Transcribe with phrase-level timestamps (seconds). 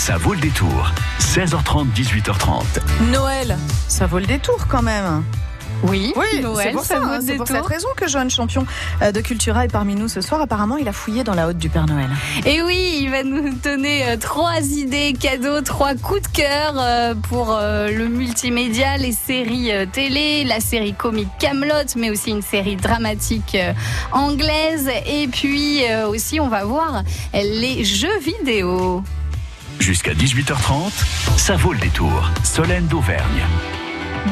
[0.00, 0.90] Ça vaut le détour.
[1.18, 2.62] 16h30, 18h30.
[3.12, 5.22] Noël, ça vaut le détour quand même.
[5.82, 8.64] Oui, Oui, Noël, c'est pour, ça ça, vaut hein, pour cette raison que Johan Champion
[9.02, 10.40] euh, de Cultura est parmi nous ce soir.
[10.40, 12.08] Apparemment, il a fouillé dans la hotte du Père Noël.
[12.46, 17.14] Et oui, il va nous donner euh, trois idées cadeaux, trois coups de cœur euh,
[17.14, 22.76] pour euh, le multimédia, les séries télé, la série comique Camelot, mais aussi une série
[22.76, 23.54] dramatique
[24.12, 24.88] anglaise.
[25.06, 27.02] Et puis aussi, on va voir
[27.34, 29.04] les jeux vidéo.
[29.80, 30.92] Jusqu'à 18h30,
[31.38, 32.30] ça vaut le détour.
[32.44, 33.46] Solène d'Auvergne.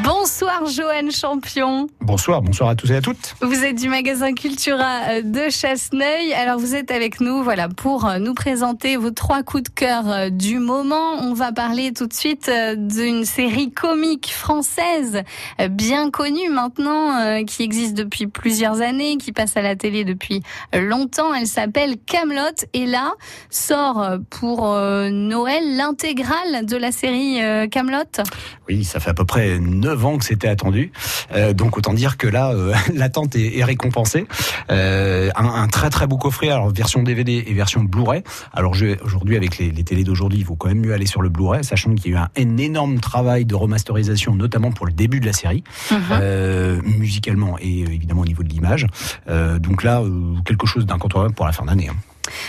[0.05, 1.87] Bonsoir Johan Champion.
[2.01, 3.35] Bonsoir, bonsoir à tous et à toutes.
[3.41, 6.35] Vous êtes du magasin Cultura euh, de Chasseneuil.
[6.35, 10.07] Alors vous êtes avec nous, voilà, pour euh, nous présenter vos trois coups de cœur
[10.07, 11.15] euh, du moment.
[11.23, 15.23] On va parler tout de suite d'une série comique française
[15.71, 20.43] bien connue maintenant, qui existe depuis plusieurs années, qui passe à la télé depuis
[20.75, 21.33] longtemps.
[21.35, 23.15] Elle s'appelle Camelot et là
[23.51, 28.23] sort pour Noël l'intégrale de la série Camelot.
[28.69, 30.93] Oui, ça fait à peu près 9 ans que c'était attendu.
[31.35, 34.27] Euh, donc autant dire que là, euh, l'attente est, est récompensée.
[34.71, 38.23] Euh, un, un très très beau coffret, alors version DVD et version Blu-ray.
[38.53, 41.29] Alors aujourd'hui, avec les, les télés d'aujourd'hui, il vaut quand même mieux aller sur le
[41.29, 44.93] Blu-ray, sachant qu'il y a eu un, un énorme travail de remasterisation, notamment pour le
[44.93, 45.65] début de la série,
[46.11, 48.87] euh, musicalement et euh, évidemment au niveau de l'image.
[49.29, 51.89] Euh, donc là, euh, quelque chose d'incontournable pour la fin d'année.
[51.89, 51.97] hein.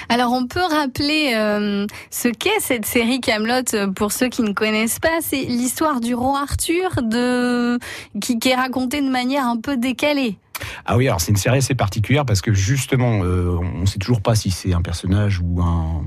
[0.09, 4.99] Alors on peut rappeler euh, ce qu'est cette série Camelot pour ceux qui ne connaissent
[4.99, 5.19] pas.
[5.21, 6.99] C'est l'histoire du roi Arthur
[8.21, 10.37] qui est racontée de manière un peu décalée.
[10.85, 13.99] Ah oui, alors c'est une série assez particulière parce que justement, euh, on ne sait
[13.99, 16.03] toujours pas si c'est un personnage ou un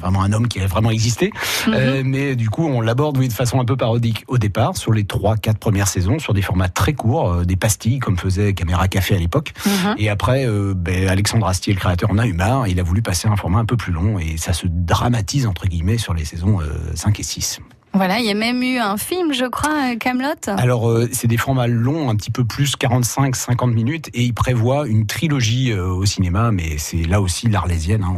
[0.00, 1.32] vraiment un homme qui a vraiment existé.
[1.68, 4.92] Euh, mais du coup, on l'aborde oui, de façon un peu parodique au départ sur
[4.92, 8.52] les trois, quatre premières saisons, sur des formats très courts, euh, des pastilles comme faisait
[8.52, 9.52] Caméra Café à l'époque.
[9.98, 12.68] Et après, ben, Alexandre Astier, le créateur, en a eu marre.
[12.68, 15.46] Il a voulu passer à un format un peu plus long et ça se dramatise
[15.46, 17.60] entre guillemets sur les saisons euh, 5 et 6.
[17.96, 20.34] Voilà, il y a même eu un film, je crois, Camelot.
[20.48, 24.86] Alors, euh, c'est des formats longs, un petit peu plus 45-50 minutes, et il prévoit
[24.86, 28.14] une trilogie euh, au cinéma, mais c'est là aussi l'arlésienne, hein,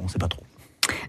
[0.00, 0.42] on ne sait pas trop.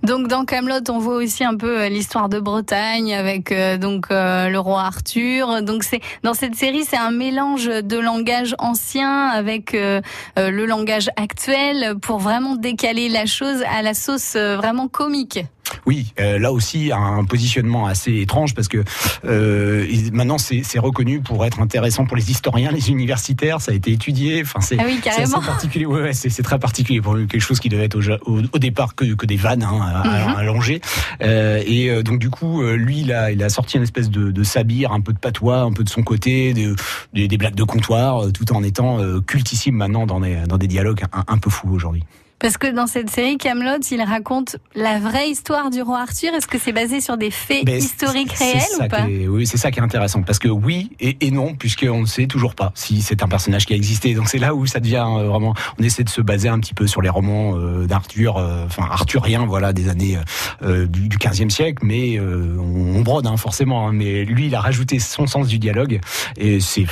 [0.03, 4.07] Donc dans Camelot, on voit aussi un peu euh, l'histoire de Bretagne avec euh, donc
[4.11, 5.61] euh, le roi Arthur.
[5.61, 10.01] Donc c'est dans cette série, c'est un mélange de langage ancien avec euh,
[10.37, 15.39] euh, le langage actuel pour vraiment décaler la chose à la sauce euh, vraiment comique.
[15.85, 18.83] Oui, euh, là aussi un positionnement assez étrange parce que
[19.25, 23.91] euh, maintenant c'est reconnu pour être intéressant pour les historiens, les universitaires, ça a été
[23.91, 24.41] étudié.
[24.41, 24.99] Enfin, c'est Ah oui,
[25.45, 25.85] particulier.
[25.85, 28.95] Ouais, ouais, c'est très particulier pour quelque chose qui devait être au, au, au départ
[28.95, 30.35] que, que des vannes hein, à, Mhm.
[30.35, 30.81] à Langer.
[31.21, 34.09] Euh, et euh, donc du coup, euh, lui, il a, il a sorti une espèce
[34.09, 36.75] de, de sabir, un peu de patois, un peu de son côté, de-
[37.13, 40.57] des- des blagues de comptoir, euh, tout en étant euh, cultissime maintenant dans des, dans
[40.57, 42.03] des dialogues un, un peu fous aujourd'hui.
[42.43, 46.33] Parce que dans cette série Camelot, il raconte la vraie histoire du roi Arthur.
[46.33, 49.55] Est-ce que c'est basé sur des faits Ben, historiques réels ou pas est- Oui, c'est
[49.57, 50.23] ça qui est intéressant.
[50.23, 53.65] Parce que oui et, et non, puisqu'on ne sait toujours pas si c'est un personnage
[53.65, 54.13] qui a existé.
[54.13, 55.53] Donc c'est là où ça devient euh, vraiment.
[55.79, 58.89] On essaie de se baser un petit peu sur les romans euh, d'Arthur, euh, enfin
[58.91, 60.17] arthurien, voilà, des années
[60.61, 61.85] du, du 15e siècle.
[61.85, 63.87] Mais on, on brode hein, forcément.
[63.87, 63.93] hein.
[63.93, 66.01] mais lui, il a rajouté son sens du dialogue
[66.35, 66.85] et c'est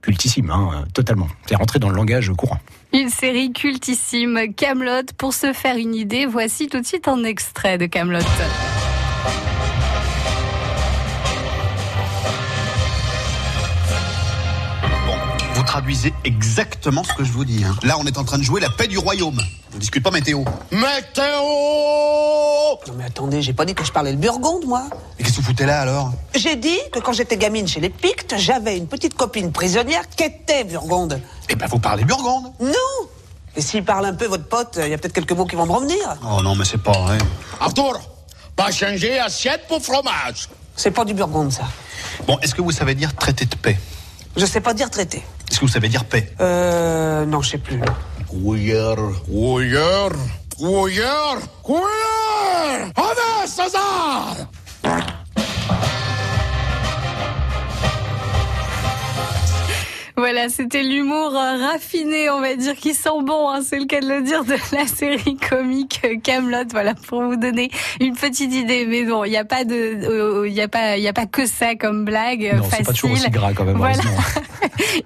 [0.00, 1.28] cultissime, hein, totalement.
[1.46, 2.58] C'est rentré dans le langage courant.
[2.98, 5.02] Une série cultissime, Camelot.
[5.18, 8.20] Pour se faire une idée, voici tout de suite un extrait de Camelot.
[15.86, 17.62] Traduisez exactement ce que je vous dis.
[17.62, 17.76] hein.
[17.84, 19.40] Là, on est en train de jouer la paix du royaume.
[19.72, 20.42] On discute pas météo.
[20.72, 21.22] Météo
[22.88, 24.82] Non mais attendez, j'ai pas dit que je parlais le burgonde, moi.
[25.16, 26.10] Mais qu'est-ce que vous foutez là alors?
[26.34, 30.24] J'ai dit que quand j'étais gamine chez les Pictes, j'avais une petite copine prisonnière qui
[30.24, 31.20] était burgonde.
[31.48, 32.50] Eh ben, vous parlez burgonde.
[32.58, 32.72] Non
[33.54, 35.66] Et s'il parle un peu, votre pote, il y a peut-être quelques mots qui vont
[35.66, 36.16] me revenir.
[36.28, 37.18] Oh non, mais c'est pas vrai.
[37.60, 38.00] Arthur,
[38.56, 40.48] pas changer assiette pour fromage.
[40.74, 41.62] C'est pas du burgonde, ça.
[42.26, 43.78] Bon, est-ce que vous savez dire traité de paix?
[44.36, 45.22] Je sais pas dire traité.
[45.56, 46.30] Est-ce que vous savez dire paix?
[46.38, 47.24] Euh...
[47.24, 47.80] Non, je sais plus.
[48.28, 48.96] Couillère.
[49.24, 50.10] Couilleur,
[50.54, 52.92] couilleur, couilleur.
[52.94, 54.36] Allez, César
[60.16, 64.00] Voilà, c'était l'humour euh, raffiné, on va dire, qui sent bon, hein, c'est le cas
[64.00, 66.64] de le dire, de la série comique euh, Camelot.
[66.70, 67.70] Voilà, pour vous donner
[68.00, 68.86] une petite idée.
[68.86, 71.12] Mais bon, il n'y a pas de, euh, il y a pas, il y a
[71.12, 72.84] pas que ça comme blague non, c'est facile.
[72.86, 73.76] pas toujours aussi gras quand même.
[73.76, 74.02] Voilà.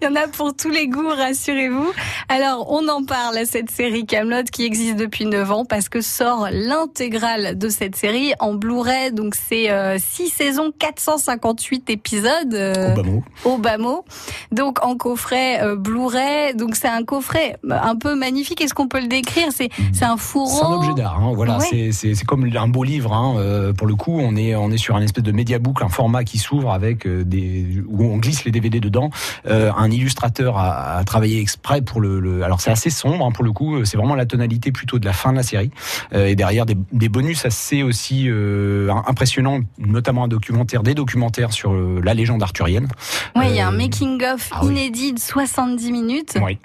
[0.01, 1.93] Il y en a pour tous les goûts, rassurez-vous.
[2.29, 6.01] Alors, on en parle à cette série Camelot qui existe depuis 9 ans parce que
[6.01, 9.13] sort l'intégrale de cette série en Blu-ray.
[9.13, 12.55] Donc, c'est euh, 6 saisons, 458 épisodes.
[12.55, 13.23] euh, Au bas mot.
[13.45, 14.05] au bas mot.
[14.53, 16.55] Donc en coffret euh, Blu-ray.
[16.55, 18.61] Donc c'est un coffret un peu magnifique.
[18.61, 19.49] Est-ce qu'on peut le décrire?
[19.51, 20.59] C'est c'est un fourreau?
[20.61, 21.19] C'est un objet d'art.
[21.21, 21.91] Hein, voilà, Ouais.
[21.93, 23.13] c'est- comme un beau livre.
[23.13, 25.89] Hein, euh, pour le coup, on est on est sur un espèce de médiabook, un
[25.89, 29.11] format qui s'ouvre avec euh, des où on glisse les DVD dedans.
[29.47, 32.21] Euh, un illustrateur a, a travaillé exprès pour le.
[32.21, 33.85] le- alors c'est assez sombre hein, pour le coup.
[33.85, 35.71] C'est vraiment la tonalité plutôt de la fin de la série.
[36.13, 41.53] Euh, et derrière des, des bonus assez aussi euh, impressionnants, notamment un documentaire, des documentaires
[41.53, 42.89] sur euh, la légende arthurienne.
[43.37, 44.90] Ouais, il y a un Euh, making of ah oui.
[44.91, 46.39] Inédit de 70 minutes.
[46.43, 46.59] Oui.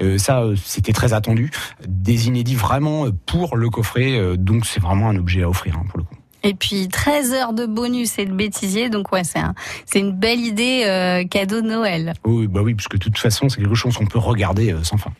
[0.00, 1.50] Euh, ça, euh, c'était très attendu.
[1.86, 4.36] Des inédits vraiment euh, pour le coffret.
[4.36, 6.14] donc, c'est vraiment un objet à offrir hein, pour le coup.
[6.42, 8.88] Et puis 13 heures de bonus et de bêtisier.
[8.88, 12.12] Donc ouais, c'est un, c'est une belle idée euh, cadeau de Noël.
[12.24, 14.84] Oui, bah oui, parce que de toute façon, c'est quelque chose qu'on peut regarder euh,
[14.84, 15.10] sans fin.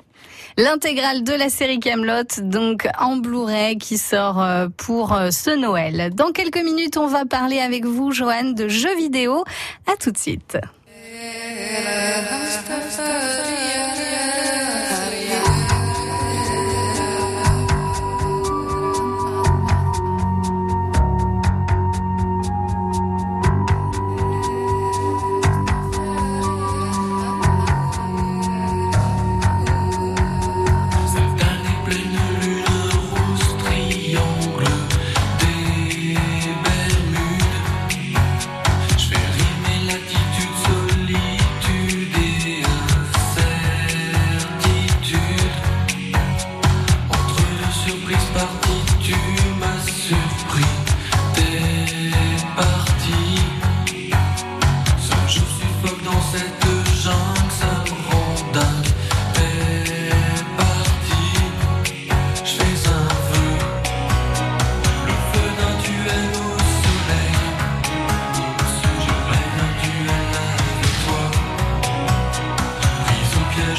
[0.57, 4.43] L'intégrale de la série Camelot, donc en Blu-ray, qui sort
[4.79, 6.15] pour ce Noël.
[6.15, 9.45] Dans quelques minutes, on va parler avec vous, Joanne, de jeux vidéo.
[9.87, 10.57] À tout de suite.
[11.17, 11.47] Je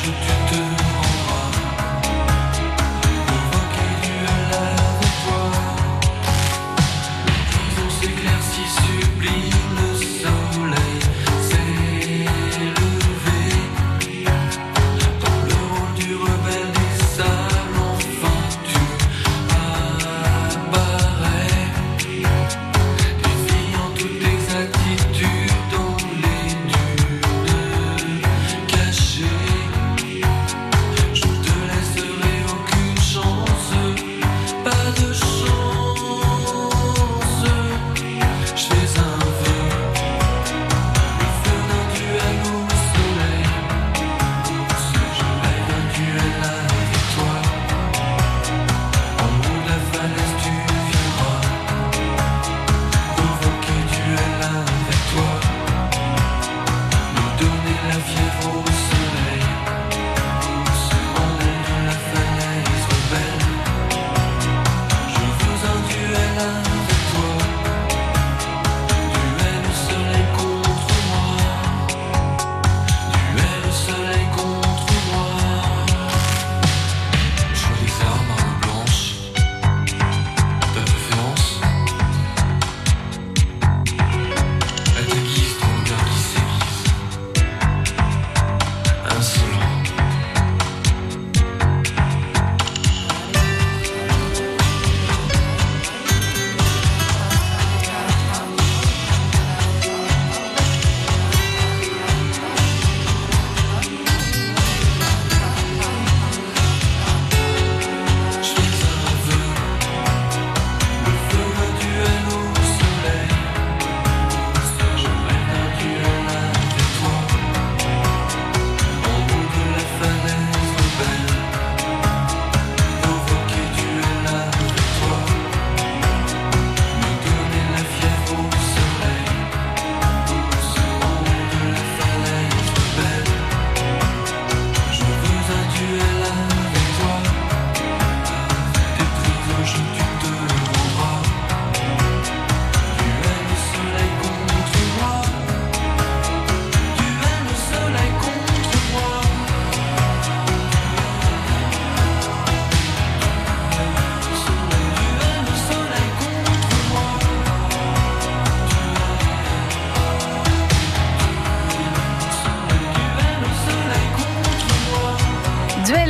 [0.08, 0.37] Bye.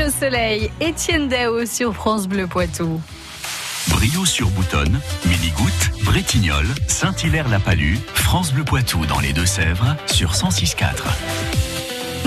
[0.10, 3.01] Soleil, Étienne Dao sur France Bleu Poitou.
[3.89, 11.67] Brio sur Boutonne, Mini-Goutte, Bretignolles, Saint-Hilaire-la-Palue, France Bleu Poitou dans les Deux-Sèvres sur 106.4.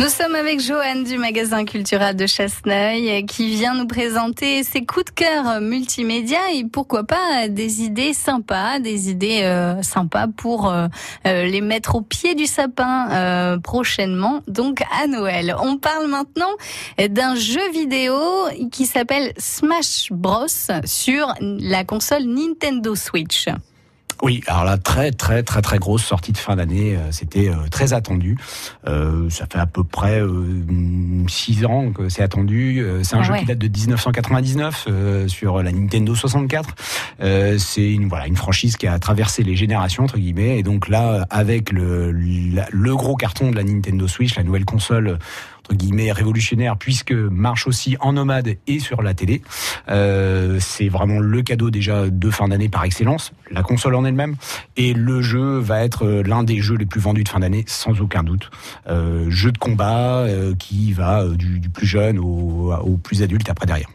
[0.01, 5.05] Nous sommes avec Joanne du magasin culturel de Chasseneuil qui vient nous présenter ses coups
[5.05, 10.87] de cœur multimédia et pourquoi pas des idées sympas, des idées euh, sympas pour euh,
[11.27, 15.55] euh, les mettre au pied du sapin euh, prochainement, donc à Noël.
[15.63, 16.55] On parle maintenant
[17.11, 18.19] d'un jeu vidéo
[18.73, 20.47] qui s'appelle Smash Bros
[20.87, 23.49] sur la console Nintendo Switch.
[24.23, 26.95] Oui, alors là, très très très très grosse sortie de fin d'année.
[26.97, 28.37] euh, C'était euh, très attendu.
[28.87, 30.63] Euh, ça fait à peu près euh,
[31.27, 32.81] six ans que c'est attendu.
[32.83, 33.39] Euh, c'est un Ah jeu ouais.
[33.41, 36.75] qui date de 1999 euh, sur la Nintendo 64.
[37.23, 40.59] Euh, c'est une voilà une franchise qui a traversé les générations entre guillemets.
[40.59, 44.67] Et donc là, avec le la- le gros carton de la Nintendo Switch, la nouvelle
[44.67, 45.19] console
[45.75, 49.43] guillemets révolutionnaire puisque marche aussi en nomade et sur la télé.
[49.89, 54.37] Euh, c'est vraiment le cadeau déjà de fin d'année par excellence, la console en elle-même.
[54.77, 57.65] Et le jeu va être euh, l'un des jeux les plus vendus de fin d'année,
[57.67, 58.51] sans aucun doute.
[58.89, 63.89] Euh, jeu de combat euh, qui va du, plus jeune au plus adulte après derrière.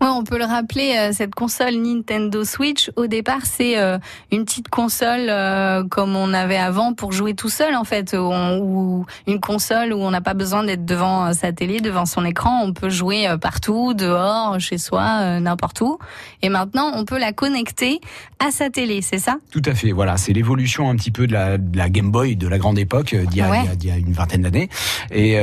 [0.00, 3.98] Ouais, on peut le rappeler, euh, cette console Nintendo Switch, au départ, c'est euh,
[4.32, 8.16] une petite console euh, comme on avait avant pour jouer tout seul, en fait, où
[8.16, 12.24] on- ou une console où on n'a pas besoin d'être devant sa télé, devant son
[12.24, 12.60] écran.
[12.64, 15.98] On peut jouer partout, dehors, chez soi, n'importe où.
[16.42, 18.00] Et maintenant, on peut la connecter
[18.38, 19.36] à sa télé, c'est ça?
[19.50, 22.36] Tout à fait, voilà, c'est l'évolution un petit peu de la, de la Game Boy
[22.36, 23.60] de la grande époque d'il y, a- Ouais.
[23.60, 24.68] d'il y a- d'il y a une vingtaine d'années.
[25.10, 25.36] Et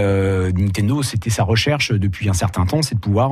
[0.55, 3.31] Nintendo, c'était sa recherche depuis un certain temps, c'est de pouvoir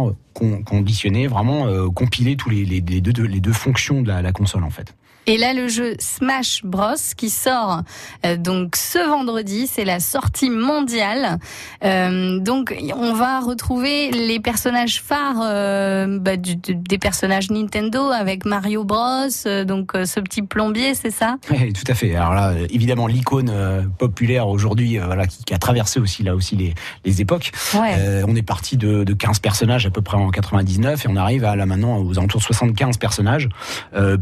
[1.27, 4.95] vraiment euh, compiler tous les, deux, les deux fonctions de la console en fait.
[5.27, 7.81] Et là, le jeu Smash Bros qui sort
[8.25, 11.39] euh, donc ce vendredi, c'est la sortie mondiale.
[11.83, 18.09] Euh, donc, on va retrouver les personnages phares euh, bah, du- du- des personnages Nintendo
[18.11, 19.27] avec Mario Bros.
[19.65, 21.37] donc, ce petit plombier, c'est ça?
[21.49, 22.15] Oui, tout à fait.
[22.15, 23.51] Alors là, évidemment, l'icône
[23.97, 27.51] populaire aujourd'hui, voilà, qui, qui a traversé aussi là aussi les, les époques.
[27.73, 28.23] Ouais.
[28.27, 31.45] On est parti de, de 15 personnages à peu près en 99 et on arrive
[31.45, 33.49] à là maintenant aux alentours de 75 personnages,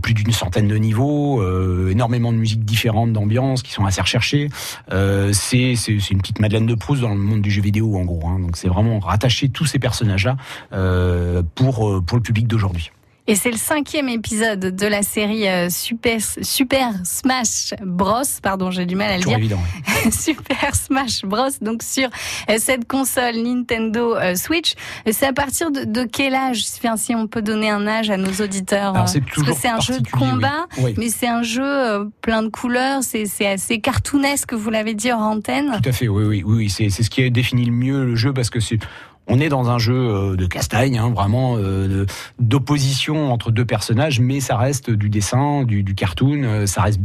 [0.02, 4.50] plus d'une centaine de niveaux, euh, énormément de musiques différentes, d'ambiances qui sont assez recherchées.
[4.92, 8.28] Euh, c'est une petite Madeleine de Proust dans le monde du jeu vidéo en gros.
[8.28, 8.40] Hein.
[8.40, 10.38] Donc c'est vraiment rattacher tous ces personnages-là
[10.74, 12.92] euh, pour euh, pour le public d'aujourd'hui.
[13.26, 18.22] Et c'est le cinquième épisode de la série euh, Super, Super Smash Bros.
[18.42, 19.38] Pardon, j'ai du mal à le dire.
[19.38, 19.60] évident.
[20.06, 20.12] ouais.
[20.12, 21.48] Super Smash Bros.
[21.62, 22.10] Donc sur
[22.50, 24.74] euh, cette console Nintendo euh, Switch.
[25.10, 28.18] C'est à partir de, de quel âge Enfin, Si on peut donner un âge à
[28.18, 28.94] nos auditeurs.
[28.94, 30.20] Alors, c'est parce que c'est un jeu de oui.
[30.20, 30.94] combat, Oui.
[30.98, 33.04] mais c'est un jeu plein de couleurs.
[33.04, 35.80] C'est assez cartoonesque, vous l'avez dit en antenne.
[35.82, 36.70] Tout à fait, oui, oui, oui.
[36.70, 38.80] C'est, c'est ce qui définit le mieux le jeu parce que c'est,
[39.28, 42.06] on est dans un jeu euh, de castagne, hein, vraiment euh,
[42.40, 47.00] d'opposition entre deux personnages, mais ça reste du dessin, du, du cartoon, euh, ça reste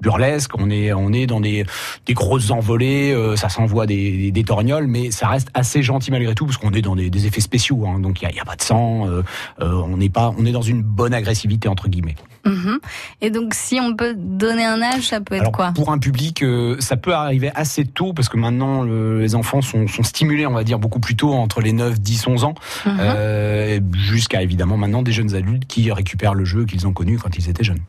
[0.00, 0.52] burlesque.
[0.58, 1.64] On est, on est dans des,
[2.06, 6.10] des grosses envolées, euh, ça s'envoie des, des, des torgnoles, mais ça reste assez gentil
[6.10, 8.40] malgré tout parce qu'on est dans des, des effets spéciaux, hein, donc il y y
[8.40, 9.22] a pas de sang, euh,
[9.60, 12.14] euh, on n'est pas, on est dans une bonne agressivité entre guillemets.
[12.46, 12.78] Mhm.
[13.20, 15.72] Et donc si on peut donner un âge, ça peut être Alors, quoi?
[15.74, 16.44] pour un public,
[16.78, 20.52] ça peut arriver assez tôt parce que maintenant le- les enfants sont, sont stimulés, on
[20.54, 22.54] va dire, beaucoup plus tôt, entre les 9, 10, 11 ans,
[22.86, 22.96] Mhm.
[23.00, 27.36] euh, jusqu'à évidemment maintenant des jeunes adultes qui récupèrent le jeu qu'ils ont connu quand
[27.36, 27.80] ils étaient jeunes.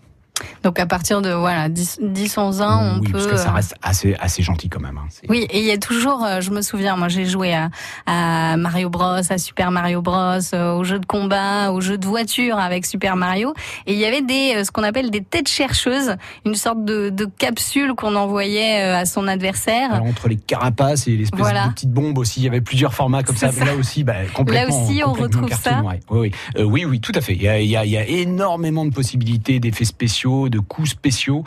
[0.63, 3.12] Donc à partir de voilà 10, 10 11 ans, on oui, peut.
[3.13, 4.98] parce que ça euh, reste assez, assez gentil quand même.
[4.98, 5.08] hein.
[5.29, 7.69] Oui, et il y a toujours, euh, je me souviens, moi j'ai joué à,
[8.05, 10.15] à Mario Bros, à Super Mario Bros,
[10.53, 13.53] euh, aux jeux de combat, aux jeux de voiture avec Super Mario,
[13.86, 16.15] et il y avait des, ce qu'on appelle des têtes chercheuses,
[16.46, 19.93] une sorte de, de capsule qu'on envoyait à son adversaire.
[19.93, 21.67] Alors, entre les carapaces et l'espèce Voilà.
[21.67, 23.51] de petites bombes aussi, il y avait plusieurs formats comme ça.
[23.65, 24.84] Là aussi, bah, complètement.
[24.86, 25.88] aussi, on complètement retrouve cartoon, ça.
[25.88, 26.00] ouais.
[26.10, 26.31] Oui, oui.
[26.58, 27.34] Euh, oui, oui, tout à fait.
[27.34, 30.59] Il y a, il y a- il y a énormément de possibilités d'effets spéciaux, de
[30.59, 31.43] coups spéciaux.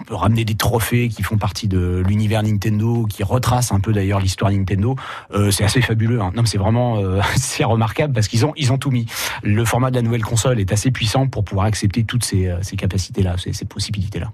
[0.00, 3.92] On peut ramener des trophées qui font partie de l'univers Nintendo, qui retracent un peu
[3.92, 4.96] d'ailleurs l'histoire Nintendo.
[5.32, 6.20] Euh, c'est assez fabuleux.
[6.20, 6.32] Hein.
[6.36, 9.06] Non, c'est vraiment, euh, c'est remarquable parce qu'ils ont, ils ont tout mis.
[9.42, 12.58] Le format de la nouvelle console est assez puissant pour pouvoir accepter toutes ces, euh,
[12.62, 14.30] ces capacités-là, ces, ces possibilités-là.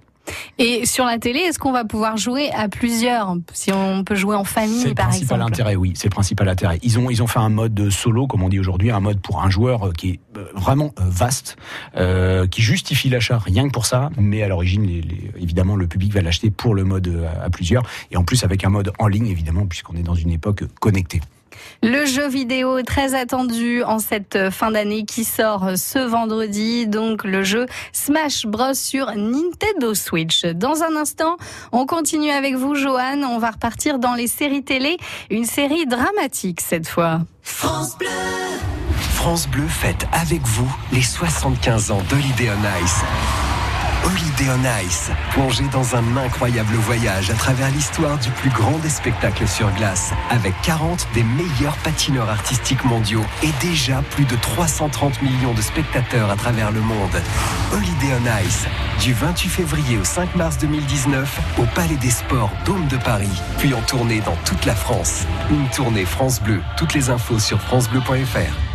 [0.59, 3.37] Et sur la télé, est-ce qu'on va pouvoir jouer à plusieurs?
[3.53, 5.53] Si on peut jouer en C'est famille, le par principal exemple.
[5.53, 5.93] intérêt, oui.
[5.97, 6.79] C'est le principal intérêt.
[6.83, 9.43] Ils ont, ils ont fait un mode solo, comme on dit aujourd'hui, un mode pour
[9.43, 11.57] un joueur euh, qui est euh, vraiment euh, vaste,
[11.97, 14.11] euh, qui justifie l'achat rien que pour ça.
[14.19, 17.51] Mais à l'origine, les, les- évidemment, le public va l'acheter pour le mode à, à
[17.51, 17.83] plusieurs.
[18.11, 21.21] Et en plus, avec un mode en ligne, évidemment, puisqu'on est dans une époque connectée.
[21.83, 27.43] Le jeu vidéo très attendu en cette fin d'année qui sort ce vendredi, donc le
[27.43, 30.45] jeu Smash Bros sur Nintendo Switch.
[30.45, 31.37] Dans un instant,
[31.73, 33.23] on continue avec vous, Johan.
[33.23, 34.97] On va repartir dans les séries télé,
[35.31, 37.21] une série dramatique cette fois.
[37.43, 37.97] France
[39.49, 43.52] Bleu fête avec vous les 75 ans d'Holiday on Ice.
[44.05, 45.11] Holiday on Ice.
[45.31, 50.13] Plongez dans un incroyable voyage à travers l'histoire du plus grand des spectacles sur glace,
[50.31, 56.31] avec 40 des meilleurs patineurs artistiques mondiaux et déjà plus de 330 millions de spectateurs
[56.31, 57.23] à travers le monde.
[57.73, 58.67] Holiday on Ice,
[59.01, 63.73] du 28 février au 5 mars 2019, au Palais des Sports Dôme de Paris, puis
[63.73, 65.27] en tournée dans toute la France.
[65.51, 66.61] Une tournée France Bleu.
[66.77, 68.72] Toutes les infos sur francebleu.fr.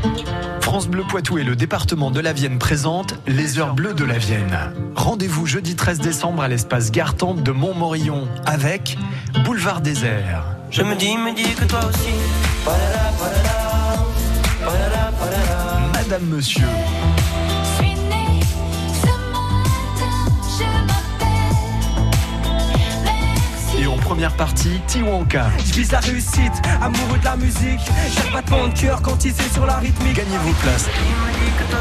[0.62, 4.18] France Bleu Poitou et le département de la Vienne présentent les Heures Bleues de la
[4.18, 4.58] Vienne.
[4.96, 8.98] Rendez-vous jeudi 13 décembre à l'espace Gartempe de Montmorillon avec
[9.46, 10.44] Boulevard Désert.
[10.70, 12.12] Je me dis, me dis que toi aussi.
[15.94, 16.66] Madame Monsieur,
[24.08, 25.48] première partie, Tiwanka.
[25.66, 27.82] Je vise la réussite, amoureux de la musique.
[28.16, 30.16] Chaque battement de cœur quand il sur la rythmique.
[30.16, 30.88] Gagnez vos places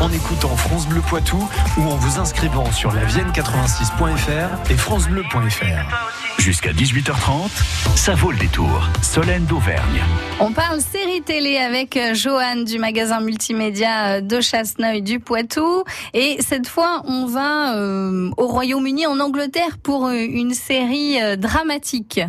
[0.01, 6.26] en écoutant France Bleu Poitou ou en vous inscrivant sur lavienne86.fr et francebleu.fr.
[6.39, 7.51] Jusqu'à 18h30,
[7.97, 8.89] ça vaut le détour.
[9.03, 10.03] Solène d'Auvergne.
[10.39, 15.83] On parle série télé avec euh, Joanne du magasin multimédia euh, de Chasseneuil du Poitou.
[16.15, 22.21] Et cette fois, on va euh, au Royaume-Uni, en Angleterre, pour une série euh, dramatique.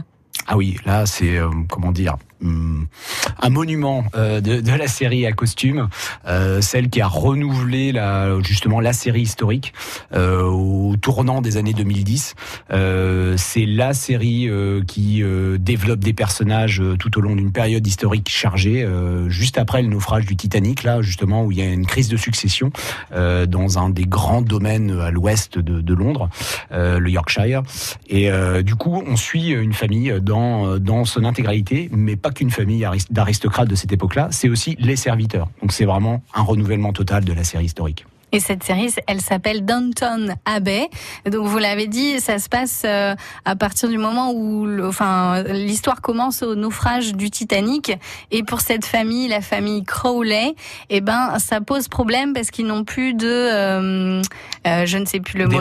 [0.47, 5.89] Ah oui, là c'est euh, comment dire un monument euh, de, la série à costume,
[6.27, 7.93] euh, celle qui a renouvelé
[8.43, 9.73] justement la série historique
[10.13, 12.35] euh, au tournant des années 2010.
[12.71, 14.49] Euh, c'est la série
[14.87, 15.23] qui
[15.59, 18.87] développe des personnages tout au long d'une période historique chargée,
[19.27, 22.17] juste après le naufrage du Titanic, là justement où il y a une crise de
[22.17, 22.71] succession
[23.11, 26.29] dans un des grands domaines à l'ouest de, Londres,
[26.71, 27.63] le Yorkshire.
[28.09, 28.29] Et
[28.63, 33.05] du coup, on suit une famille dans, dans son intégralité, mais pas qu'une famille aris-
[33.09, 35.49] d'aristocrates de cette époque-là, c'est aussi les serviteurs.
[35.61, 38.05] Donc c'est vraiment un renouvellement total de la série historique.
[38.33, 40.89] Et cette série, elle s'appelle Downton Abbey.
[41.31, 43.15] Donc vous l'avez dit, ça se passe euh,
[43.45, 47.93] à partir du moment où, le- enfin, l'histoire commence au naufrage du Titanic.
[48.31, 50.55] Et pour cette famille, la famille Crowley,
[50.89, 54.21] eh ben, ça pose problème parce qu'ils n'ont plus de, euh,
[54.67, 55.51] euh, je ne sais plus le mot,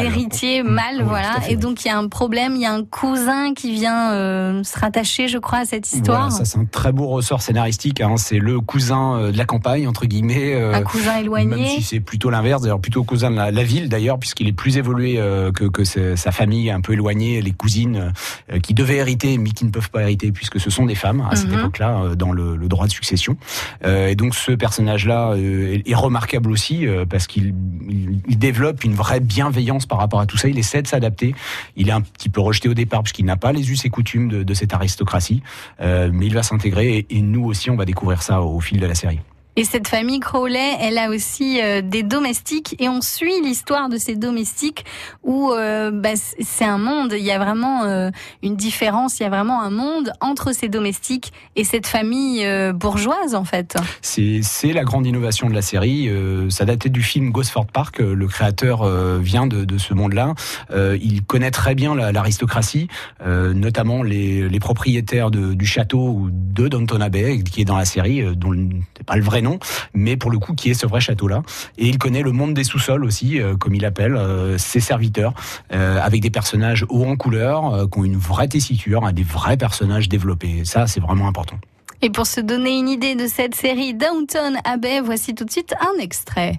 [0.00, 0.96] D'héritier mâle.
[0.96, 0.98] Mm.
[1.02, 1.34] Oui, voilà.
[1.48, 4.64] Et donc il y a un problème, il y a un cousin qui vient euh,
[4.64, 6.28] se rattacher, je crois, à cette histoire.
[6.30, 8.00] Voilà, ça c'est un très beau ressort scénaristique.
[8.00, 8.16] Hein.
[8.16, 10.54] C'est le cousin de la campagne entre guillemets.
[10.60, 11.46] un cousin éloigné.
[11.56, 14.54] Même si c'est plutôt l'inverse, d'ailleurs plutôt cousin de la, la ville d'ailleurs, puisqu'il est
[14.54, 18.14] plus évolué euh, que, que sa famille un peu éloignée, les cousines
[18.50, 21.22] euh, qui devaient hériter mais qui ne peuvent pas hériter puisque ce sont des femmes
[21.30, 21.58] à cette Mhm.
[21.58, 23.36] époque-là euh, dans le, le droit de succession.
[23.84, 27.52] Et donc ce personnage-là est, est remarquable aussi parce qu'il
[27.88, 30.48] il, il développe une vraie bienveillance par rapport à tout ça.
[30.48, 31.34] Il essaie de s'adapter.
[31.76, 34.28] Il est un petit peu rejeté au départ puisqu'il n'a pas les us et coutumes
[34.28, 35.42] de, de cette aristocratie,
[35.80, 38.86] mais il va s'intégrer et, et nous aussi on va découvrir ça au fil de
[38.86, 39.20] la série.
[39.58, 43.96] Et cette famille Crowley, elle a aussi euh, des domestiques et on suit l'histoire de
[43.96, 44.84] ces domestiques
[45.22, 48.10] où euh, bah, c'est un monde, il y a vraiment euh,
[48.42, 53.34] une différence, il y a vraiment un monde entre ces domestiques et cette famille bourgeoise
[53.34, 53.76] en fait.
[54.02, 56.10] C'est la grande innovation de la série.
[56.50, 57.98] Ça datait du film Gosford Park.
[57.98, 58.86] Le créateur
[59.18, 60.34] vient de, ce monde-là.
[60.74, 62.88] Il connaît très bien la- l'aristocratie,
[63.24, 68.52] notamment les, propriétaires du château de Downton Abbey, qui est dans la série, dont
[68.96, 69.45] c'est pas le vrai nom,
[69.94, 71.42] mais pour le coup qui est ce vrai château-là.
[71.78, 75.34] Et il connaît le monde des sous-sols aussi, euh, comme il appelle euh, ses serviteurs,
[75.72, 79.22] euh, avec des personnages hauts en couleur, euh, qui ont une vraie tessiture, hein, des
[79.22, 80.62] vrais personnages développés.
[80.64, 81.56] Ça, c'est vraiment important.
[82.02, 85.74] Et pour se donner une idée de cette série Downton Abbey, voici tout de suite
[85.80, 86.58] un extrait.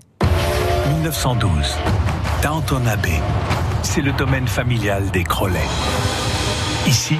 [0.93, 1.51] 1912.
[2.41, 3.19] Downton Abbey.
[3.83, 5.59] C'est le domaine familial des Crowley.
[6.87, 7.15] Ici,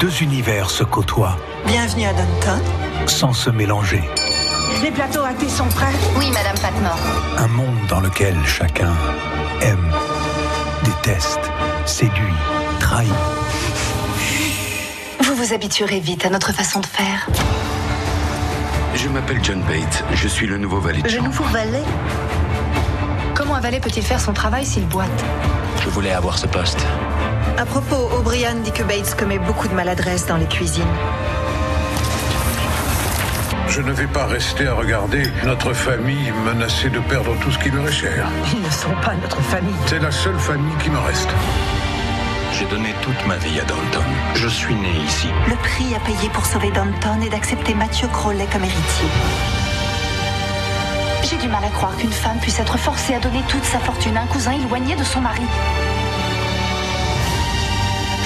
[0.00, 2.60] deux univers se côtoient Bienvenue à Downton.
[3.06, 4.02] sans se mélanger.
[4.82, 6.98] Les plateaux à thé sont prêts Oui, Madame Patmore.
[7.38, 8.92] Un monde dans lequel chacun
[9.60, 9.92] aime,
[10.82, 11.38] déteste,
[11.86, 12.34] séduit,
[12.80, 13.12] trahit.
[15.20, 17.28] Vous vous habituerez vite à notre façon de faire.
[18.96, 21.84] Je m'appelle John Bates, je suis le nouveau valet de Le nouveau valet?
[23.34, 25.08] Comment un valet peut-il faire son travail s'il boite?
[25.84, 26.84] Je voulais avoir ce poste.
[27.56, 30.82] À propos, O'Brien dit que Bates commet beaucoup de maladresse dans les cuisines.
[33.74, 37.70] Je ne vais pas rester à regarder notre famille menacée de perdre tout ce qui
[37.70, 38.28] leur est cher.
[38.52, 39.74] Ils ne sont pas notre famille.
[39.86, 41.30] C'est la seule famille qui me reste.
[42.52, 44.04] J'ai donné toute ma vie à Dalton.
[44.34, 45.28] Je suis né ici.
[45.48, 49.08] Le prix à payer pour sauver Downton est d'accepter Mathieu Crowley comme héritier.
[51.22, 54.18] J'ai du mal à croire qu'une femme puisse être forcée à donner toute sa fortune
[54.18, 55.46] à un cousin éloigné de son mari.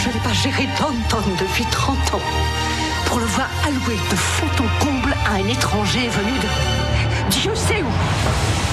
[0.03, 2.66] Je n'ai pas géré Downton depuis 30 ans.
[3.07, 7.83] Pour le voir alloué de fond en comble à un étranger venu de Dieu sait
[7.83, 8.66] où.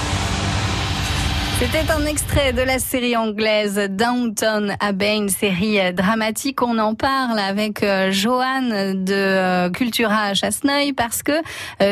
[1.65, 6.61] C'était un extrait de la série anglaise Downton Abbey, une série euh, dramatique.
[6.61, 11.31] On en parle avec euh, Joanne de euh, Cultura à Chasseneuil parce que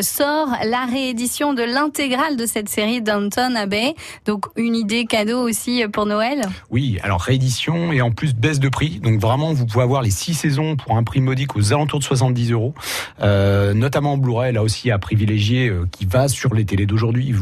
[0.01, 3.95] sort la réédition de l'intégrale de cette série Downton Abbey.
[4.25, 6.41] Donc une idée cadeau aussi pour Noël.
[6.69, 8.99] Oui, alors réédition et en plus baisse de prix.
[8.99, 12.03] Donc vraiment, vous pouvez avoir les six saisons pour un prix modique aux alentours de
[12.03, 12.73] 70 euros.
[13.21, 17.33] Notamment en Blu-ray, là aussi à privilégier, qui va sur les télés d'aujourd'hui.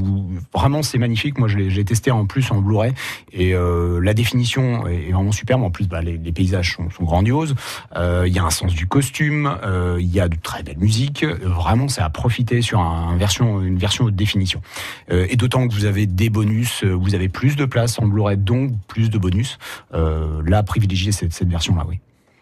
[0.53, 1.39] Vraiment, c'est magnifique.
[1.39, 2.93] Moi, je l'ai testé en en plus en Blu-ray.
[3.31, 5.63] Et euh, la définition est vraiment superbe.
[5.63, 7.55] En plus, bah, les, paysages sont, grandioses.
[7.95, 9.51] Euh, il y a un sens du costume.
[9.63, 11.25] Euh, il y a de très belles musiques.
[11.25, 12.79] Vraiment, c'est à profiter sur
[13.17, 14.61] version, une version haute définition.
[15.09, 18.71] et d'autant que vous avez des bonus, vous avez plus de place en Blu-ray, donc
[18.87, 19.57] plus de bonus.
[19.93, 21.99] là, privilégier cette, cette version-là, oui.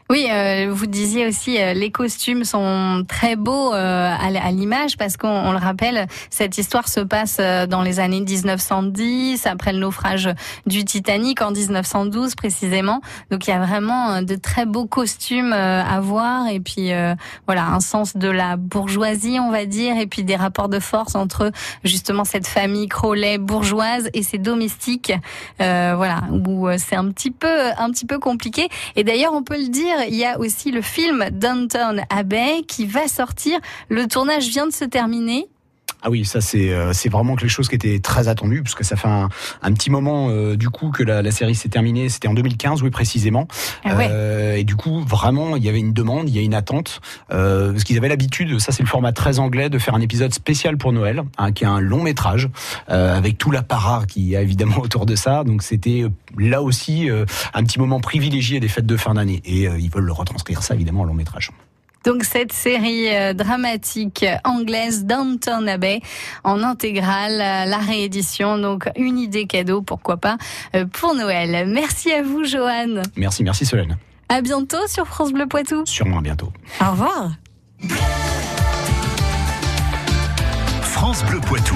[0.09, 5.17] Oui, euh, vous disiez aussi euh, les costumes sont très beaux euh, à, l'image parce
[5.17, 10.29] qu'on le rappelle, cette histoire se passe dans les années 1910 après le naufrage
[10.65, 13.01] du Titanic en 1912 précisément.
[13.31, 16.91] Donc il y a vraiment de très beaux costumes à voir et puis
[17.45, 21.15] voilà un sens de la bourgeoisie on va dire et puis des rapports de force
[21.15, 21.51] entre
[21.83, 25.13] justement cette famille Crowley bourgeoise et ses domestiques.
[25.59, 29.67] voilà où c'est un petit peu un petit peu compliqué et d'ailleurs on peut le
[29.67, 33.59] dire il y a aussi le film Downton Abbey qui va sortir.
[33.89, 35.47] Le tournage vient de se terminer.
[36.03, 38.95] Ah oui, ça c'est euh, c'est vraiment quelque chose qui était très attendu puisque ça
[38.95, 39.29] fait un,
[39.63, 42.07] un petit moment euh, du coup que la, la série s'est terminée.
[42.09, 43.47] C'était en 2015, oui précisément.
[43.83, 46.53] Ah euh, et du coup vraiment il y avait une demande, il y a une
[46.53, 50.01] attente euh, parce qu'ils avaient l'habitude, ça c'est le format très anglais, de faire un
[50.01, 52.49] épisode spécial pour Noël, hein, qui est un long métrage
[52.87, 55.43] avec tout l'apparat qui a évidemment autour de ça.
[55.43, 56.05] Donc c'était
[56.37, 57.09] là aussi
[57.53, 60.75] un petit moment privilégié des fêtes de fin d'année et ils veulent le retranscrire ça
[60.75, 61.51] évidemment en long métrage.
[62.07, 65.99] Donc cette série euh, dramatique anglaise Downton Abbey
[66.45, 70.37] en intégrale, euh, la réédition, donc une idée cadeau, pourquoi pas,
[70.73, 71.67] euh, pour Noël.
[71.67, 73.03] Merci à vous, Joanne.
[73.17, 73.97] Merci, merci Solène.
[74.29, 75.85] À bientôt sur France Bleu Poitou.
[75.85, 76.53] Sûrement à bientôt.
[76.79, 77.31] Au revoir.
[80.79, 81.75] France Bleu Poitou.